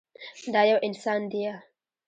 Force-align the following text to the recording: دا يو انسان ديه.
دا 0.53 0.61
يو 0.69 0.77
انسان 0.87 1.21
ديه. 1.31 1.53